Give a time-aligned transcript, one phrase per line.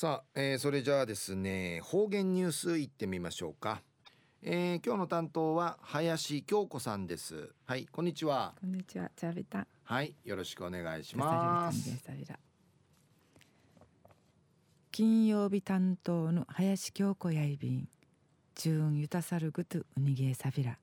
[0.00, 3.82] さあ、えー、それじゃあですね方言ニュースいってみましょうか、
[4.42, 7.50] えー、今日の担当は林京子さんです。
[7.66, 8.54] はいこんにちは。
[8.60, 9.66] こんにちはチャビタ。
[9.82, 12.00] はいよろしくお願いします。
[14.92, 17.88] 金曜日担当の林京子やいびん
[18.54, 20.78] 中運ゆたさるぐとうにげさびら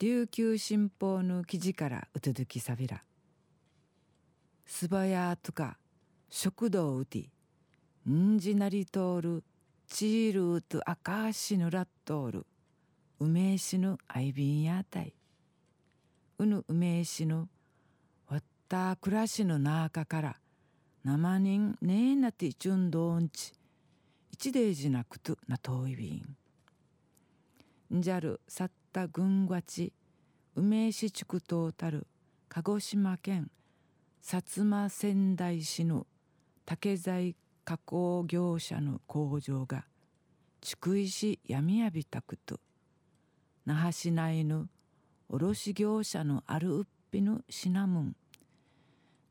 [0.00, 3.02] 琉球新報の記事からうとどきさびら
[4.64, 5.76] すばやとか
[6.28, 7.30] 食堂うて
[8.08, 9.44] んじなり通る
[9.88, 12.46] チールーとあかしぬらっとる
[13.18, 15.14] 梅しぬあいびんやたい
[16.38, 17.48] うぬ梅しぬ
[18.28, 20.36] わった暮らしの中かから
[21.04, 23.52] 生人ねえなてちゅんどんち
[24.32, 26.36] 一デージなくとなといびん
[27.96, 29.92] んじゃるさった軍がち
[30.56, 32.06] 梅市地区とたる
[32.48, 33.50] 鹿児島県
[34.22, 36.06] 薩摩仙台市の
[36.66, 39.84] 竹材加工業者の工場が
[40.60, 42.58] 筑石闇やびたくと
[43.64, 44.66] 那覇市内の
[45.28, 48.16] 卸業者のあるうっぴのシナムン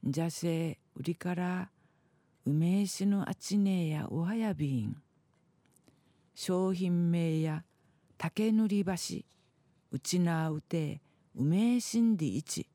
[0.05, 1.69] 邪性売りから
[2.45, 4.95] 梅石のあちねえやおはやびん
[6.35, 7.63] 商品名や
[8.17, 9.25] 竹塗り橋
[9.91, 11.01] うちなうて
[11.35, 12.69] 梅しんでいち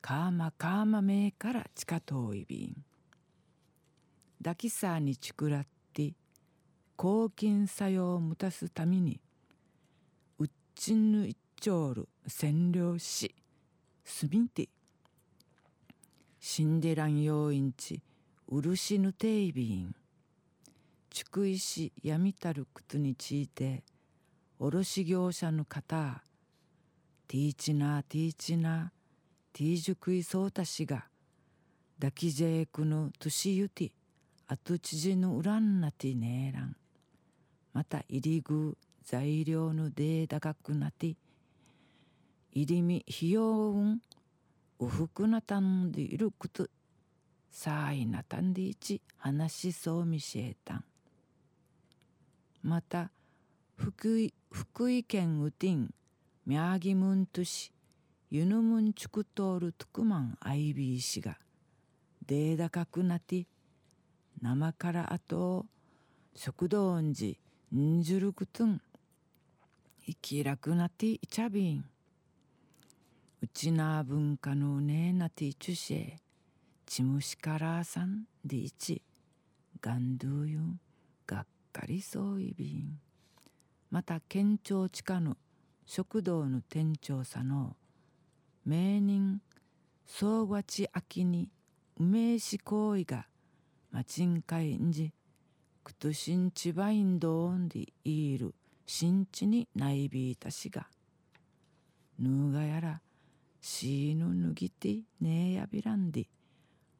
[0.00, 2.84] かーまかーまめから近遠いびん
[4.38, 6.14] 抱きさにちくらって
[6.96, 9.20] 抗菌作用を満たすために
[10.38, 13.34] うっちぬ一丁る占領し
[14.04, 14.68] すみて
[16.40, 18.02] シンデラン要因ち
[18.48, 19.94] うるしぬていびん
[21.10, 23.82] ちくいしやみたるくつにちいて
[24.58, 26.22] 卸業者の方
[27.26, 31.04] ティーチナーティーチナーティージュクイソータシが
[31.98, 33.92] 抱きじえくぬとしゆて
[34.46, 36.76] あとちじのうらんなてねえらん。
[37.72, 41.16] また入りぐ材料のデータがくなて
[42.52, 44.02] 入りみ費用うん
[44.78, 46.68] うふくなたんでいること
[47.50, 50.84] さあいなたんでいち話しそうみしえたん。
[52.62, 53.10] また
[53.76, 55.92] 福井福井県うてん
[56.46, 57.72] 宮城ムントシ
[58.30, 61.38] ユヌムンチュクトールトクマンアイビー氏が
[62.26, 63.46] デーダカくなて
[64.42, 65.66] 生からあと
[66.34, 67.38] 食堂んじ
[67.74, 68.80] んじゅるくとん
[70.06, 71.84] 生きらくなっていちゃびん
[73.40, 76.16] うちな文化のねえなていちゅしえ
[76.86, 79.02] ちむしからさんでいち。
[79.80, 80.80] がんどうゆん
[81.26, 82.98] がっかりそういびん。
[83.90, 85.36] また県庁地下の
[85.84, 87.76] 食堂の店長さの
[88.64, 89.40] 名人
[90.06, 91.50] 総和ち秋に
[91.98, 93.26] 梅し行為が
[93.94, 95.12] マチンカインジ
[95.84, 98.54] クトシンチバインドーンディイール
[98.86, 100.88] 新地にないびいたしが
[102.18, 103.00] ヌーガやら
[103.60, 106.26] シーヌヌギティネーヤビランディ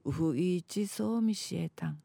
[0.04, 1.99] ウフイーチソーミシエタン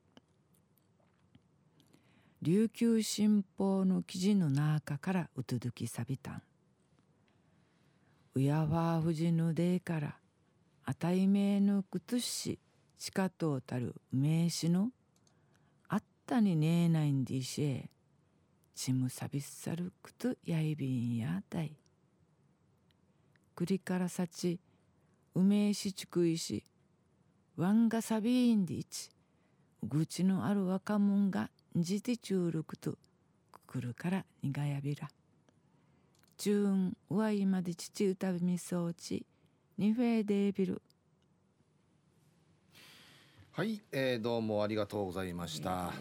[2.41, 6.41] 琉球新報の記事の中からうとどきさびたん
[8.33, 10.15] うやわふじぬでから
[10.83, 12.57] あたいめぬくつし
[12.99, 14.89] しかとうたる名詞の
[15.87, 17.89] あったにねえないんでしえ
[18.75, 21.75] ちむさびっさるくとやいびんやたい。
[23.55, 24.59] くりからさち
[25.33, 26.65] うめえしちくいし
[27.55, 29.09] わんがさびんでいち
[29.81, 32.97] ぐちのある若者がじてちゅうるくと
[33.51, 35.09] くくるからにがやびら。
[36.37, 39.25] チューンワイまで父歌みそうち
[39.77, 40.81] ニフェーデービル
[43.59, 45.91] はい、えー、どうもありがとうございました。